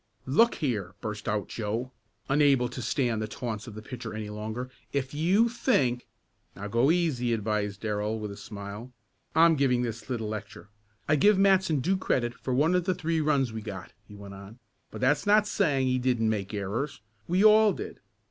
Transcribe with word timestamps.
"Look 0.25 0.55
here," 0.55 0.95
burst 0.99 1.29
out 1.29 1.47
Joe, 1.47 1.91
unable 2.27 2.67
to 2.69 2.81
stand 2.81 3.21
the 3.21 3.27
taunts 3.27 3.67
of 3.67 3.75
the 3.75 3.83
pitcher 3.83 4.15
any 4.15 4.31
longer, 4.31 4.71
"if 4.91 5.13
you 5.13 5.47
think" 5.47 6.07
"Now, 6.55 6.67
go 6.69 6.89
easy," 6.89 7.33
advised 7.33 7.81
Darrell 7.81 8.17
with 8.17 8.31
a 8.31 8.35
smile. 8.35 8.91
"I'm 9.35 9.55
giving 9.55 9.83
this 9.83 10.09
little 10.09 10.27
lecture. 10.29 10.69
I 11.07 11.17
give 11.17 11.37
Matson 11.37 11.81
due 11.81 11.97
credit 11.97 12.33
for 12.33 12.51
one 12.55 12.73
of 12.73 12.85
the 12.85 12.95
three 12.95 13.21
runs 13.21 13.53
we 13.53 13.61
got," 13.61 13.93
he 14.07 14.15
went 14.15 14.33
on, 14.33 14.57
"but 14.89 15.01
that's 15.01 15.27
not 15.27 15.45
saying 15.45 15.85
that 15.85 15.91
he 15.91 15.99
didn't 15.99 16.31
make 16.31 16.51
errors. 16.51 16.99
We 17.27 17.45
all 17.45 17.71
did. 17.71 17.99